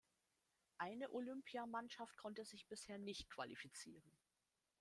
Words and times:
Eine 0.79 1.11
Olympiamannschaft 1.11 2.17
konnte 2.17 2.43
sich 2.43 2.65
bisher 2.65 2.97
nicht 2.97 3.29
qualifizieren. 3.29 4.17